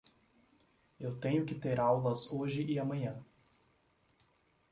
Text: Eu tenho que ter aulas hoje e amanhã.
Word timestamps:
Eu 0.99 1.15
tenho 1.17 1.45
que 1.45 1.53
ter 1.53 1.79
aulas 1.79 2.31
hoje 2.31 2.63
e 2.65 2.79
amanhã. 2.79 3.23